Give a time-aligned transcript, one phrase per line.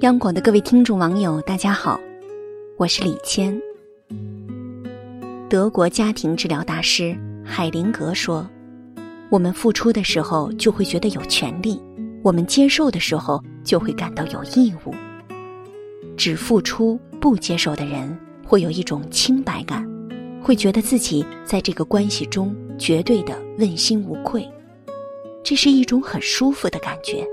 [0.00, 2.00] 央广的各位听众网友，大家好，
[2.78, 3.60] 我是李谦。
[5.48, 8.48] 德国家庭治疗大师海灵格说
[9.30, 11.80] ：“我们付出的时候就会觉得有权利，
[12.22, 14.94] 我们接受的时候就会感到有义务。
[16.16, 19.88] 只付出不接受的人，会有一种清白感，
[20.42, 24.48] 会觉得自己在这个关系中绝对的问心无愧，
[25.50, 27.26] 这是一种很舒服的感觉。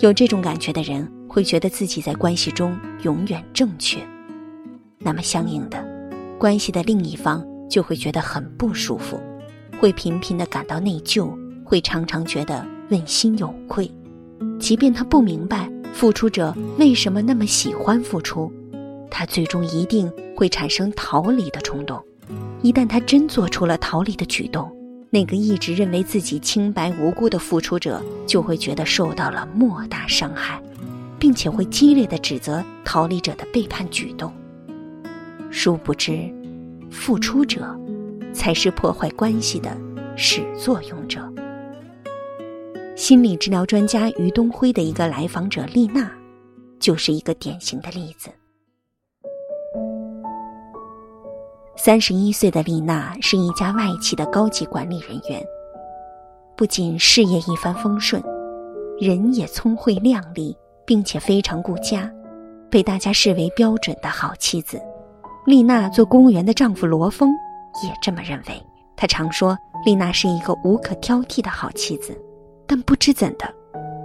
[0.00, 4.00] 有这种感觉的人。”会觉得自己在关系中永远正确，
[4.96, 5.84] 那么相应的，
[6.38, 9.20] 关系的另一方就会觉得很不舒服，
[9.78, 11.30] 会频频的感到内疚，
[11.62, 13.88] 会常常觉得问心有愧。
[14.58, 18.50] 即便他不明白付出者为什么那么喜欢付出，
[19.10, 22.02] 他最终一定会产生逃离的冲动。
[22.62, 24.74] 一旦他真做出了逃离的举动，
[25.10, 30.62] 那个一直认为自己清白无辜的付出者就会觉得受到了莫大伤害。
[31.20, 34.32] 并且会激烈的指责逃离者的背叛举动。
[35.50, 36.32] 殊不知，
[36.90, 37.76] 付出者
[38.32, 39.76] 才是破坏关系的
[40.16, 41.20] 始作俑者。
[42.94, 46.10] 心理治疗专家于东辉的一个来访者丽娜，
[46.78, 48.30] 就是一个典型的例子。
[51.88, 55.42] 三十一岁的丽娜是一家外企的高级管理人员，
[56.54, 58.22] 不仅事业一帆风顺，
[59.00, 60.54] 人也聪慧靓丽。
[60.84, 62.10] 并且非常顾家，
[62.68, 64.78] 被大家视为标准的好妻子。
[65.46, 67.30] 丽娜做公务员的丈夫罗峰
[67.82, 68.62] 也这么认为。
[68.94, 72.14] 他常说丽娜是一个无可挑剔的好妻子，
[72.66, 73.50] 但不知怎的，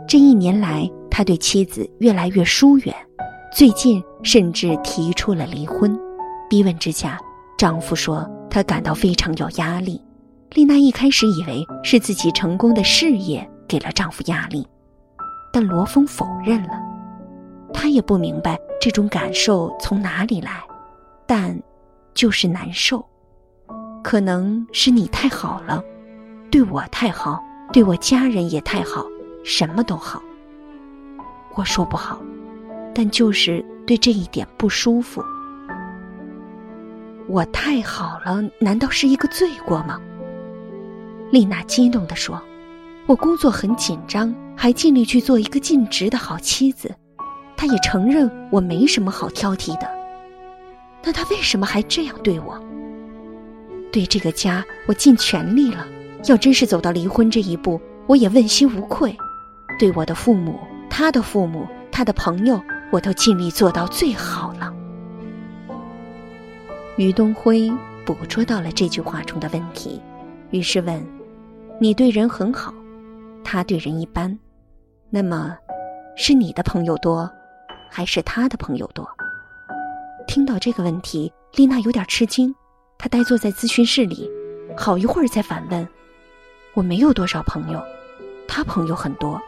[0.08, 2.95] 这一年来他对妻子越来越疏远，
[3.54, 6.00] 最近甚至提出了离婚。
[6.50, 7.20] 逼问之下，
[7.58, 10.02] 丈夫说他感到非常有压力。
[10.52, 14.68] 丽娜一开始以为是自己成功的事业给了丈夫压力。
[15.52, 16.80] 但罗峰否认了，
[17.73, 20.64] 他也不明白这种感受从哪里来，
[21.26, 21.60] 但
[22.14, 23.04] 就是难受。
[24.04, 25.82] 可能是你太好了，
[26.52, 27.39] 对我太好，
[27.72, 29.06] 对我家人也太好，
[29.44, 30.22] 什么都好。
[31.56, 32.20] 我说不好，
[32.94, 35.23] 但就是对这一点不舒服。
[37.28, 40.00] 我太好了，难道是一个罪过吗？
[41.32, 42.42] 丽娜激动地说
[43.08, 46.94] ：“我工作很紧张。”还尽力去做一个尽职的好妻子，
[47.58, 49.89] 他也承认我没什么好挑剔的。
[51.04, 52.58] 那他为什么还这样对我？
[53.92, 55.86] 对这个家，我尽全力了。
[56.28, 59.14] 要真是走到离婚这一步，我也问心无愧。
[59.80, 64.72] 对我的父母、他的父母、他的朋友，我都尽力做到最好了。
[66.95, 67.71] 于东辉
[68.05, 69.99] 捕捉到了这句话中的问题，
[70.52, 71.04] 于是问
[71.81, 72.73] ：“你对人很好。”
[73.43, 74.37] 他对人一般，
[75.09, 75.58] 那么，
[76.15, 77.30] 是你的朋友多，
[77.89, 79.08] 还是他的朋友多？
[80.27, 82.53] 听到这个问题，丽娜有点吃惊，
[82.98, 84.30] 她呆坐在咨询室里，
[84.77, 85.87] 好一会儿才反问
[86.73, 87.83] ：“我没有多少朋友，
[88.48, 89.42] 他朋友很多。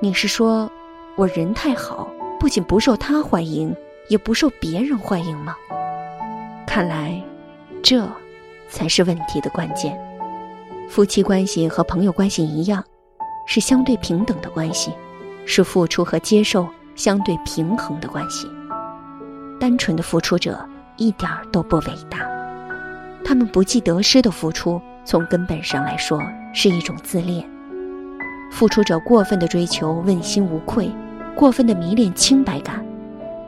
[0.00, 0.70] 你是说，
[1.16, 3.74] 我人太好，不仅不受他欢迎，
[4.08, 5.56] 也不受别人欢迎吗？”
[6.74, 7.22] 看来，
[7.84, 8.04] 这
[8.68, 9.96] 才是问题的关键。
[10.88, 12.82] 夫妻关系和朋友关系一样。
[13.46, 14.90] 是相对平等的关系，
[15.46, 18.48] 是付出和接受相对平衡的关系。
[19.60, 22.28] 单纯的付出者一点儿都不伟大，
[23.24, 26.20] 他们不计得失的付出，从根本上来说
[26.52, 27.48] 是一种自恋。
[28.50, 30.90] 付出者过分的追求问心无愧，
[31.36, 32.84] 过分的迷恋清白感。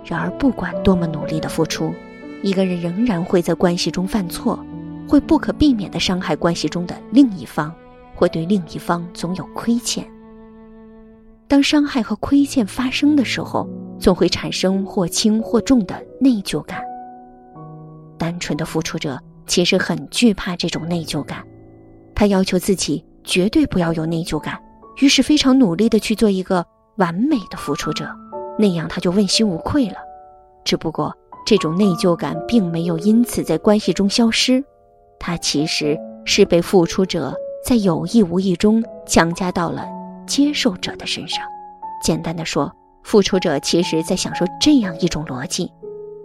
[0.04, 1.92] 然而，不管多么努力的付出，
[2.42, 4.64] 一个人仍然会在关系中犯错，
[5.08, 7.74] 会不可避免的伤害关系中的另一方。
[8.14, 10.10] 会对另一方总有亏欠。
[11.46, 13.68] 当伤害和亏欠发生的时候，
[14.00, 16.82] 总会产生或轻或重的内疚感。
[18.16, 21.46] 单纯的付出者其实很惧怕这种内疚感，
[22.14, 24.58] 他要求自己绝对不要有内疚感，
[25.02, 26.64] 于是非常努力的去做一个
[26.96, 28.08] 完美的付出者，
[28.58, 29.96] 那样他就问心无愧了。
[30.64, 31.14] 只不过
[31.46, 34.62] 这种内疚感并没有因此在关系中消失，
[35.18, 37.34] 他其实是被付出者。
[37.64, 39.84] 在有意无意中强加到了
[40.24, 41.44] 接受者的身上。
[42.00, 42.72] 简单的说，
[43.02, 45.72] 付出者其实在享受这样一种逻辑：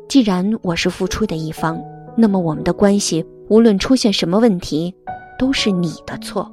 [0.08, 1.82] 既然我是付出的一方，
[2.16, 4.94] 那么我们的关系无论出现什么问题，
[5.40, 6.52] 都是你的错。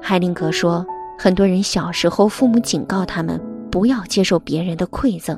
[0.00, 0.86] 海灵格说，
[1.18, 3.40] 很多人小时候父母警告他们
[3.72, 5.36] 不要接受别人的馈赠，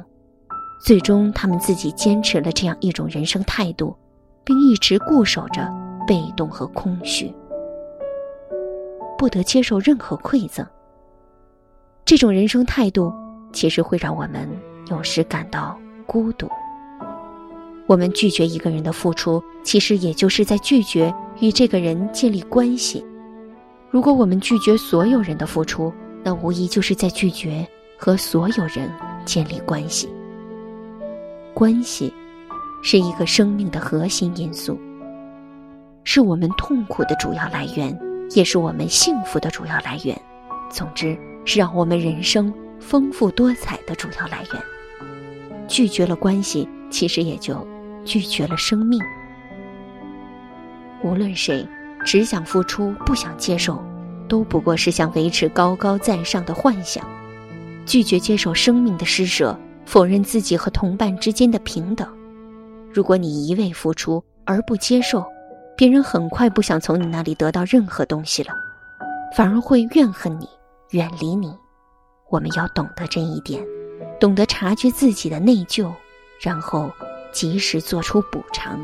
[0.85, 3.97] 最终他们自己坚持了这样一种人生态度，
[4.45, 5.67] 并一直固守着
[6.07, 7.35] 被动和空虚。
[9.17, 10.67] 不得接受任何馈赠，
[12.05, 13.11] 这种人生态度，
[13.51, 14.47] 其实会让我们
[14.91, 16.47] 有时感到孤独。
[17.87, 21.11] 我们拒绝一个人的付出，其实也就是在拒绝
[21.41, 23.03] 与这个人建立关系。
[23.89, 25.91] 如果我们拒绝所有人的付出，
[26.23, 27.67] 那无疑就是在拒绝
[27.97, 28.93] 和所有人
[29.25, 30.11] 建立关系。
[31.55, 32.13] 关系
[32.83, 34.77] 是一个生命的核心因素，
[36.03, 37.97] 是我们痛苦的主要来源，
[38.35, 40.21] 也是我们幸福的主要来源。
[40.69, 44.63] 总之，是让我们人生丰富多彩的主要来源。
[45.69, 47.65] 拒绝了关系，其实也就
[48.05, 49.01] 拒绝了生命。
[51.05, 51.65] 无论谁，
[52.05, 53.81] 只想付出不想接受，
[54.27, 57.07] 都不过是想维持高高在上的幻想。
[57.87, 59.57] 拒绝接受生命的施舍，
[59.87, 62.09] 否认自己和同伴之间的平等。
[62.93, 65.25] 如果你一味付出而不接受，
[65.77, 68.55] 别人很快不想从你那里得到任何东西了，
[69.37, 70.49] 反而会怨恨你，
[70.91, 71.53] 远离你。
[72.31, 73.65] 我们要懂得这一点。
[74.21, 75.93] 懂得察觉自己的内疚，
[76.41, 76.91] 然后
[77.33, 78.79] 及时做出补偿。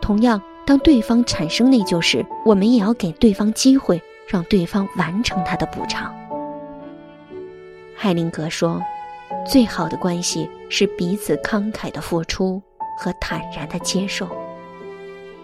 [0.00, 6.14] 同样，当对方产生内疚时，我们也要给对方机会，让对方完成他的补偿。
[7.96, 8.80] 海灵格说
[9.46, 12.62] ：“最好的关系是彼此慷慨的付出
[12.98, 14.28] 和坦然的接受。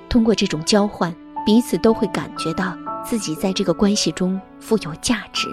[0.08, 1.14] 通过这种交换，
[1.46, 5.48] 彼此都会感觉到自己在这个关系中富有价值。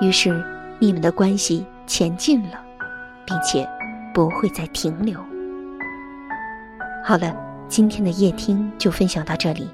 [0.00, 0.44] 于是，
[0.78, 2.58] 你们的关系。”前进了，
[3.26, 3.68] 并且
[4.14, 5.20] 不会再停留。
[7.04, 7.36] 好了，
[7.68, 9.68] 今天的夜听就分享到这里，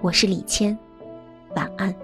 [0.00, 0.76] 我是李谦，
[1.54, 1.94] 晚安。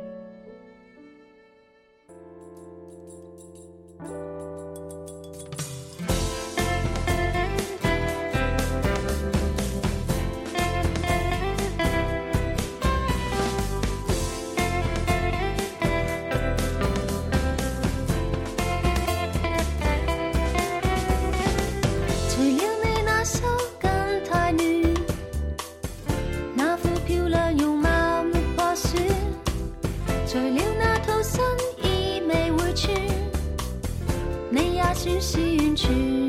[35.02, 36.19] 进化，一起退，没法一起失去。